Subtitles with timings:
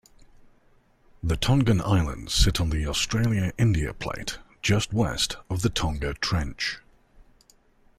[1.21, 6.79] The Tongan Islands sit on the Australia-India plate just west of the Tonga Trench.